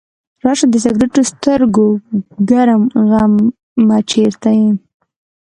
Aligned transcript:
راشه 0.43 0.65
د 0.69 0.75
سکروټو 0.83 1.21
سترګو 1.31 1.87
ګرم 2.49 2.83
غمه 3.09 3.97
چرته 4.09 4.49
یې؟ 4.59 4.69